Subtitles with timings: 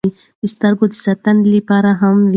[0.03, 0.09] دا
[0.41, 2.29] د سترګو د ساتنې لپاره هم و.